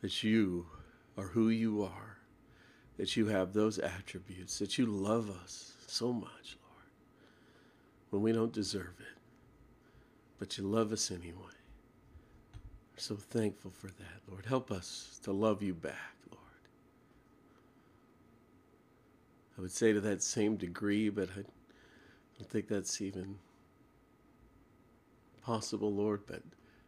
that 0.00 0.22
you 0.22 0.64
are 1.18 1.26
who 1.26 1.50
you 1.50 1.82
are, 1.82 2.16
that 2.96 3.16
you 3.16 3.26
have 3.26 3.52
those 3.52 3.78
attributes, 3.78 4.58
that 4.60 4.78
you 4.78 4.86
love 4.86 5.28
us 5.28 5.74
so 5.86 6.10
much, 6.10 6.56
Lord, 6.62 6.86
when 8.08 8.22
we 8.22 8.32
don't 8.32 8.52
deserve 8.52 8.94
it, 9.00 9.18
but 10.38 10.56
you 10.56 10.64
love 10.64 10.90
us 10.90 11.10
anyway. 11.10 11.34
We're 12.94 12.98
so 12.98 13.16
thankful 13.16 13.72
for 13.72 13.88
that, 13.88 14.22
Lord. 14.26 14.46
Help 14.46 14.70
us 14.70 15.20
to 15.24 15.32
love 15.32 15.62
you 15.62 15.74
back, 15.74 16.16
Lord. 16.30 16.42
I 19.58 19.60
would 19.60 19.70
say 19.70 19.92
to 19.92 20.00
that 20.00 20.22
same 20.22 20.56
degree, 20.56 21.10
but 21.10 21.28
I 21.36 21.42
I 22.40 22.44
think 22.44 22.68
that's 22.68 23.00
even 23.00 23.36
possible, 25.42 25.92
Lord, 25.92 26.22
but 26.26 26.42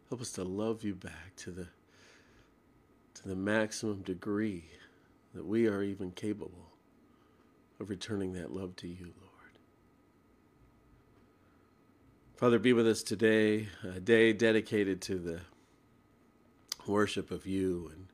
help 0.09 0.21
us 0.21 0.33
to 0.33 0.45
love 0.45 0.85
you 0.85 0.95
back 0.95 1.35
to 1.37 1.51
the 1.51 1.69
to 3.15 3.29
the 3.29 3.37
maximum 3.37 4.01
degree 4.03 4.65
that 5.35 5.45
we 5.45 5.67
are 5.67 5.83
even 5.83 6.11
capable 6.13 6.71
of 7.79 7.91
returning 7.91 8.33
that 8.33 8.53
love 8.53 8.77
to 8.77 8.89
you, 8.89 9.13
Lord. 9.21 9.59
Father, 12.37 12.59
be 12.59 12.73
with 12.73 12.87
us 12.87 13.03
today, 13.03 13.69
a 13.83 14.01
day 14.01 14.33
dedicated 14.33 15.03
to 15.03 15.19
the 15.19 15.41
worship 16.87 17.31
of 17.31 17.47
you 17.47 17.91
and 17.93 18.07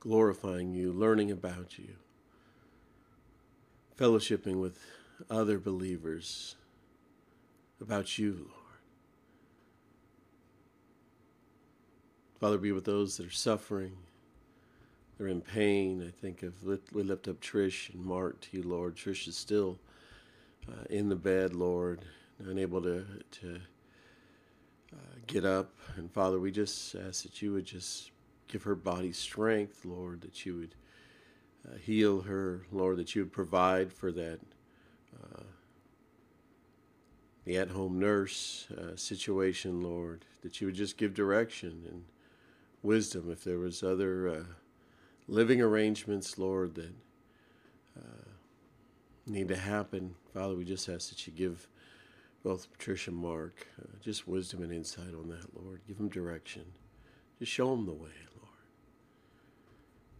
glorifying 0.00 0.72
you, 0.72 0.92
learning 0.92 1.30
about 1.30 1.78
you 1.78 1.94
fellowshipping 3.98 4.60
with 4.60 4.78
other 5.30 5.58
believers 5.58 6.56
about 7.80 8.18
you, 8.18 8.32
Lord. 8.32 8.50
Father, 12.38 12.58
be 12.58 12.72
with 12.72 12.84
those 12.84 13.16
that 13.16 13.26
are 13.26 13.30
suffering. 13.30 13.96
They're 15.16 15.28
in 15.28 15.40
pain. 15.40 16.04
I 16.06 16.10
think 16.10 16.42
of 16.42 16.62
we 16.62 17.02
lift 17.02 17.28
up 17.28 17.40
Trish 17.40 17.92
and 17.94 18.04
Mark 18.04 18.40
to 18.42 18.58
you, 18.58 18.62
Lord. 18.62 18.96
Trish 18.96 19.26
is 19.26 19.36
still 19.36 19.78
uh, 20.68 20.84
in 20.90 21.08
the 21.08 21.16
bed, 21.16 21.54
Lord, 21.54 22.04
unable 22.38 22.82
to 22.82 23.06
to 23.40 23.60
uh, 24.92 25.14
get 25.26 25.46
up. 25.46 25.72
And 25.96 26.12
Father, 26.12 26.38
we 26.38 26.50
just 26.50 26.94
ask 26.94 27.22
that 27.22 27.40
you 27.40 27.54
would 27.54 27.64
just 27.64 28.10
give 28.48 28.62
her 28.64 28.74
body 28.74 29.12
strength, 29.12 29.86
Lord, 29.86 30.20
that 30.20 30.44
you 30.44 30.56
would 30.56 30.74
uh, 31.66 31.76
heal 31.78 32.22
her, 32.22 32.66
Lord, 32.70 32.98
that 32.98 33.14
you 33.14 33.22
would 33.22 33.32
provide 33.32 33.92
for 33.92 34.12
that. 34.12 34.40
Uh, 35.14 35.42
the 37.46 37.56
at 37.56 37.70
home 37.70 37.98
nurse 37.98 38.66
uh, 38.76 38.96
situation, 38.96 39.80
Lord, 39.80 40.24
that 40.42 40.60
you 40.60 40.66
would 40.66 40.74
just 40.74 40.96
give 40.96 41.14
direction 41.14 41.84
and 41.88 42.04
wisdom 42.82 43.30
if 43.30 43.44
there 43.44 43.58
was 43.58 43.82
other 43.82 44.28
uh, 44.28 44.44
living 45.28 45.60
arrangements, 45.60 46.38
Lord, 46.38 46.74
that 46.74 46.92
uh, 47.96 48.28
need 49.26 49.48
to 49.48 49.56
happen. 49.56 50.16
Father, 50.34 50.56
we 50.56 50.64
just 50.64 50.88
ask 50.88 51.08
that 51.10 51.26
you 51.26 51.32
give 51.32 51.68
both 52.42 52.70
Patricia 52.72 53.10
and 53.10 53.18
Mark 53.18 53.66
uh, 53.80 53.86
just 54.02 54.26
wisdom 54.26 54.62
and 54.62 54.72
insight 54.72 55.14
on 55.14 55.28
that, 55.28 55.46
Lord. 55.54 55.80
Give 55.86 55.98
them 55.98 56.08
direction. 56.08 56.64
Just 57.38 57.52
show 57.52 57.70
them 57.70 57.86
the 57.86 57.92
way, 57.92 58.10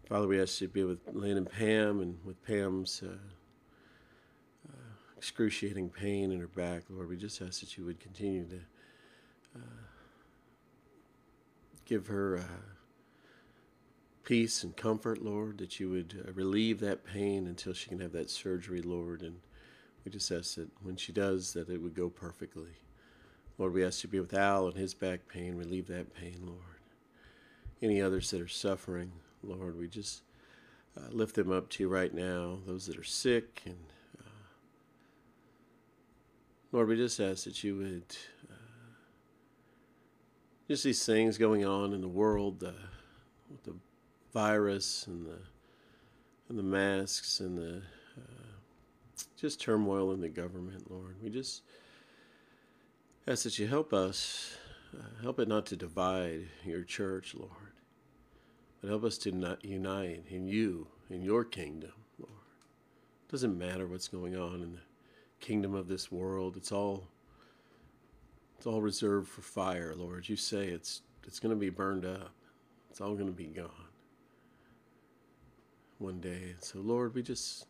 Father, 0.09 0.29
we 0.29 0.41
ask 0.41 0.61
you 0.61 0.69
to 0.69 0.73
be 0.73 0.85
with 0.85 1.01
Lynn 1.13 1.37
and 1.37 1.51
Pam 1.51 2.01
and 2.01 2.17
with 2.25 2.41
Pam's 2.47 3.03
uh, 3.05 3.09
uh, 4.69 4.77
excruciating 5.17 5.89
pain 5.89 6.31
in 6.31 6.39
her 6.39 6.47
back. 6.47 6.85
Lord, 6.89 7.09
we 7.09 7.17
just 7.17 7.43
ask 7.43 7.59
that 7.59 7.77
you 7.77 7.85
would 7.85 7.99
continue 7.99 8.45
to 8.45 8.61
uh, 9.57 9.83
give 11.85 12.07
her 12.07 12.39
uh, 12.39 12.63
peace 14.23 14.63
and 14.63 14.77
comfort, 14.77 15.25
Lord, 15.25 15.59
that 15.59 15.81
you 15.81 15.91
would 15.91 16.25
uh, 16.25 16.31
relieve 16.35 16.79
that 16.81 17.05
pain 17.05 17.49
until 17.49 17.73
she 17.73 17.89
can 17.89 17.99
have 17.99 18.13
that 18.13 18.31
surgery, 18.31 18.83
Lord. 18.83 19.23
And 19.23 19.41
we 20.05 20.13
just 20.13 20.31
ask 20.31 20.55
that 20.55 20.69
when 20.85 20.95
she 20.95 21.11
does, 21.11 21.53
that 21.55 21.69
it 21.69 21.83
would 21.83 21.97
go 21.97 22.11
perfectly. 22.11 22.77
Lord, 23.59 23.73
we 23.73 23.85
ask 23.85 24.05
you 24.05 24.09
to 24.09 24.13
be 24.13 24.21
with 24.21 24.35
Al 24.35 24.69
and 24.69 24.77
his 24.77 24.95
back 24.95 25.27
pain, 25.27 25.57
relieve 25.57 25.89
that 25.89 26.15
pain, 26.15 26.37
Lord. 26.45 26.61
Any 27.83 28.01
others 28.01 28.31
that 28.31 28.41
are 28.41 28.47
suffering, 28.47 29.11
Lord, 29.43 29.78
we 29.78 29.88
just 29.88 30.23
uh, 30.97 31.09
lift 31.11 31.35
them 31.35 31.52
up 31.52 31.69
to 31.71 31.83
you 31.83 31.88
right 31.88 32.12
now, 32.12 32.59
those 32.66 32.87
that 32.87 32.99
are 32.99 33.05
sick. 33.05 33.62
And 33.64 33.78
uh, 34.19 34.31
Lord, 36.73 36.88
we 36.88 36.97
just 36.97 37.21
ask 37.21 37.45
that 37.45 37.62
you 37.62 37.76
would, 37.76 38.16
uh, 38.50 38.55
just 40.69 40.85
these 40.85 41.05
things 41.05 41.38
going 41.38 41.64
on 41.64 41.93
in 41.93 42.00
the 42.00 42.09
world, 42.09 42.62
uh, 42.64 42.73
with 43.50 43.62
the 43.64 43.75
virus 44.33 45.07
and 45.07 45.26
the 45.26 45.38
and 46.49 46.59
the 46.59 46.62
masks 46.62 47.40
and 47.40 47.59
the 47.59 47.83
uh, 48.19 48.47
just 49.37 49.61
turmoil 49.61 50.12
in 50.12 50.21
the 50.21 50.28
government, 50.28 50.90
Lord. 50.90 51.16
We 51.23 51.31
just 51.31 51.62
ask 53.26 53.43
that 53.45 53.59
you 53.59 53.66
help 53.66 53.93
us, 53.93 54.57
uh, 54.97 55.23
help 55.23 55.40
it 55.40 55.49
not 55.49 55.66
to 55.66 55.76
divide 55.76 56.47
your 56.64 56.83
church, 56.83 57.35
Lord, 57.35 57.50
help 58.88 59.05
us 59.05 59.19
to 59.19 59.59
unite 59.62 60.25
in 60.28 60.47
you, 60.47 60.87
in 61.11 61.23
your 61.23 61.45
kingdom, 61.45 61.93
Lord. 62.19 62.33
It 63.28 63.33
doesn't 63.33 63.59
matter 63.59 63.87
what's 63.87 64.09
going 64.09 64.37
on 64.37 64.62
in 64.62 64.73
the 64.73 64.81
kingdom 65.40 65.75
of 65.75 65.88
this 65.88 66.11
world. 66.12 66.57
It's 66.57 66.73
all 66.73 67.09
it's 68.57 68.66
all 68.66 68.81
reserved 68.81 69.28
for 69.28 69.43
fire, 69.43 69.95
Lord. 69.97 70.28
You 70.28 70.37
say 70.37 70.69
it's 70.69 71.02
it's 71.26 71.40
going 71.40 71.55
to 71.55 71.61
be 71.61 71.71
burned 71.71 72.05
up. 72.05 72.33
It's 72.90 73.00
all 73.00 73.14
going 73.14 73.26
to 73.26 73.33
be 73.33 73.47
gone 73.47 73.71
one 75.99 76.21
day. 76.21 76.55
So, 76.61 76.78
Lord, 76.78 77.14
we 77.14 77.23
just 77.23 77.66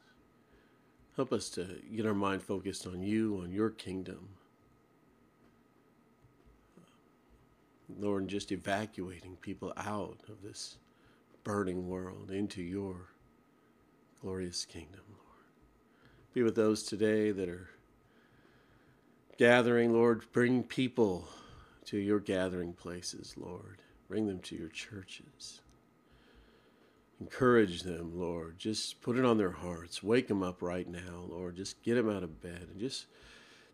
help 1.16 1.32
us 1.32 1.48
to 1.50 1.66
get 1.94 2.06
our 2.06 2.14
mind 2.14 2.42
focused 2.42 2.86
on 2.86 3.02
you, 3.02 3.40
on 3.42 3.50
your 3.50 3.70
kingdom. 3.70 4.28
Lord, 7.98 8.22
and 8.22 8.30
just 8.30 8.52
evacuating 8.52 9.36
people 9.40 9.72
out 9.76 10.18
of 10.28 10.42
this 10.42 10.76
burning 11.46 11.86
world 11.86 12.32
into 12.32 12.60
your 12.60 12.96
glorious 14.20 14.64
kingdom, 14.64 15.02
Lord. 15.08 15.46
Be 16.34 16.42
with 16.42 16.56
those 16.56 16.82
today 16.82 17.30
that 17.30 17.48
are 17.48 17.70
gathering, 19.38 19.92
Lord. 19.92 20.24
Bring 20.32 20.64
people 20.64 21.28
to 21.84 21.98
your 21.98 22.18
gathering 22.18 22.72
places, 22.72 23.34
Lord. 23.36 23.80
Bring 24.08 24.26
them 24.26 24.40
to 24.40 24.56
your 24.56 24.70
churches. 24.70 25.60
Encourage 27.20 27.84
them, 27.84 28.18
Lord. 28.18 28.58
Just 28.58 29.00
put 29.00 29.16
it 29.16 29.24
on 29.24 29.38
their 29.38 29.52
hearts. 29.52 30.02
Wake 30.02 30.26
them 30.26 30.42
up 30.42 30.60
right 30.60 30.88
now, 30.88 31.26
Lord. 31.28 31.54
Just 31.54 31.80
get 31.84 31.94
them 31.94 32.10
out 32.10 32.24
of 32.24 32.42
bed 32.42 32.66
and 32.72 32.80
just 32.80 33.06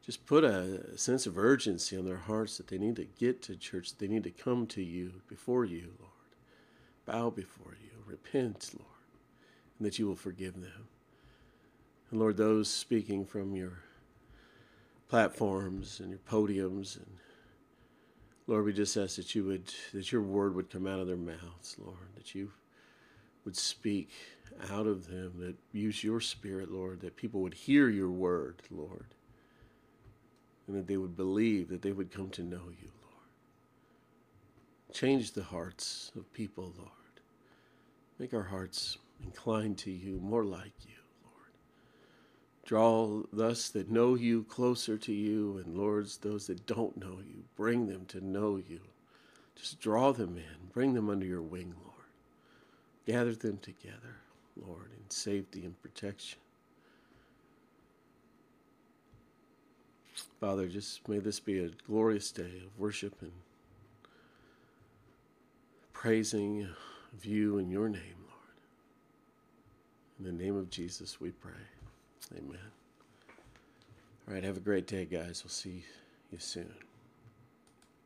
just 0.05 0.27
put 0.27 0.45
a 0.45 0.99
sense 0.99 1.25
of 1.25 1.39
urgency 1.39 1.97
on 1.97 2.05
their 2.05 2.19
hearts 2.19 2.59
that 2.59 2.67
they 2.67 2.77
need 2.77 2.97
to 2.97 3.07
get 3.07 3.41
to 3.43 3.57
church, 3.57 3.91
that 3.91 3.99
they 3.99 4.09
need 4.09 4.25
to 4.25 4.31
come 4.31 4.67
to 4.67 4.83
you 4.83 5.23
before 5.27 5.65
you, 5.65 5.93
Lord. 5.99 6.12
Bow 7.07 7.31
before 7.31 7.77
you. 7.83 7.91
Repent, 8.07 8.71
Lord, 8.79 8.89
and 9.79 9.87
that 9.87 9.99
you 9.99 10.07
will 10.07 10.17
forgive 10.17 10.55
them. 10.55 10.89
And 12.11 12.21
Lord, 12.21 12.37
those 12.37 12.69
speaking 12.69 13.25
from 13.25 13.55
your 13.55 13.81
platforms 15.09 16.01
and 16.01 16.11
your 16.11 16.19
podiums 16.21 16.97
and 16.97 17.07
Lord, 18.47 18.65
we 18.65 18.73
just 18.73 18.97
ask 18.97 19.17
that 19.17 19.35
you 19.35 19.45
would 19.45 19.73
that 19.95 20.11
your 20.11 20.23
word 20.23 20.55
would 20.55 20.71
come 20.71 20.87
out 20.87 20.99
of 20.99 21.07
their 21.07 21.17
mouths, 21.17 21.77
Lord, 21.79 22.15
that 22.17 22.35
you 22.35 22.51
would 23.45 23.57
speak 23.57 24.11
out 24.71 24.87
of 24.87 25.07
them, 25.07 25.33
that 25.39 25.57
use 25.73 26.05
your 26.05 26.21
spirit, 26.21 26.71
Lord, 26.71 27.01
that 27.01 27.17
people 27.17 27.41
would 27.41 27.55
hear 27.55 27.89
your 27.89 28.11
word, 28.11 28.63
Lord, 28.71 29.15
and 30.67 30.77
that 30.77 30.87
they 30.87 30.97
would 30.97 31.17
believe, 31.17 31.69
that 31.69 31.83
they 31.83 31.93
would 31.93 32.13
come 32.13 32.31
to 32.31 32.43
know 32.43 32.69
you. 32.81 32.91
Change 34.93 35.33
the 35.33 35.43
hearts 35.43 36.13
of 36.17 36.31
people, 36.35 36.75
Lord. 36.77 36.91
Make 38.19 38.35
our 38.35 38.43
hearts 38.43 38.99
inclined 39.25 39.79
to 39.79 39.91
you, 39.91 40.21
more 40.21 40.45
like 40.45 40.75
you, 40.87 41.01
Lord. 41.25 41.53
Draw 42.67 43.23
thus 43.33 43.71
that 43.71 43.91
know 43.91 44.15
you 44.15 44.45
closer 44.45 44.99
to 44.99 45.13
you, 45.13 45.57
and 45.57 45.77
Lords, 45.77 46.19
those 46.19 46.47
that 46.49 46.67
don't 46.67 46.99
know 46.99 47.19
you, 47.27 47.45
bring 47.57 47.87
them 47.87 48.05
to 48.09 48.21
know 48.21 48.57
you. 48.57 48.81
Just 49.57 49.81
draw 49.81 50.13
them 50.13 50.37
in, 50.37 50.69
bring 50.73 50.93
them 50.93 51.09
under 51.09 51.27
your 51.27 51.43
wing, 51.43 51.75
Lord. 51.83 51.93
Gather 53.07 53.35
them 53.35 53.59
together, 53.59 54.17
Lord, 54.57 54.91
in 54.93 55.11
safety 55.11 55.65
and 55.65 55.81
protection. 55.83 56.39
Father, 60.39 60.69
just 60.69 61.09
may 61.09 61.19
this 61.19 61.41
be 61.41 61.61
a 61.61 61.71
glorious 61.87 62.31
day 62.31 62.63
of 62.65 62.79
worship 62.79 63.15
and 63.23 63.33
praising 66.03 66.69
of 67.17 67.25
you 67.25 67.59
in 67.59 67.71
your 67.71 67.89
name, 67.89 68.03
Lord. 68.27 68.59
In 70.19 70.25
the 70.25 70.45
name 70.45 70.57
of 70.57 70.69
Jesus, 70.69 71.21
we 71.21 71.31
pray. 71.31 71.53
Amen. 72.37 72.59
All 74.27 74.35
right, 74.35 74.43
have 74.43 74.57
a 74.57 74.61
great 74.61 74.89
day, 74.89 75.05
guys. 75.05 75.45
We'll 75.45 75.53
see 75.53 75.85
you 76.33 76.39
soon. 76.41 76.75